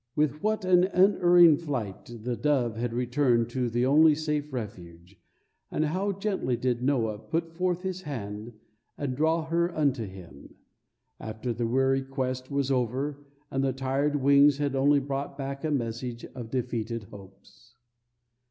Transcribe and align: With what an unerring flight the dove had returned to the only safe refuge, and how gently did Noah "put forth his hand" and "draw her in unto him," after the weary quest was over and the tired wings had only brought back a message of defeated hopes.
With 0.15 0.41
what 0.41 0.65
an 0.65 0.85
unerring 0.85 1.57
flight 1.57 2.05
the 2.23 2.35
dove 2.35 2.75
had 2.75 2.91
returned 2.91 3.51
to 3.51 3.69
the 3.69 3.85
only 3.85 4.15
safe 4.15 4.51
refuge, 4.51 5.19
and 5.69 5.85
how 5.85 6.11
gently 6.11 6.57
did 6.57 6.81
Noah 6.81 7.19
"put 7.19 7.53
forth 7.53 7.83
his 7.83 8.01
hand" 8.01 8.53
and 8.97 9.15
"draw 9.15 9.45
her 9.45 9.69
in 9.69 9.75
unto 9.75 10.07
him," 10.07 10.55
after 11.19 11.53
the 11.53 11.67
weary 11.67 12.01
quest 12.01 12.49
was 12.49 12.71
over 12.71 13.27
and 13.51 13.63
the 13.63 13.73
tired 13.73 14.15
wings 14.15 14.57
had 14.57 14.75
only 14.75 14.99
brought 14.99 15.37
back 15.37 15.63
a 15.63 15.69
message 15.69 16.25
of 16.33 16.49
defeated 16.49 17.03
hopes. 17.03 17.75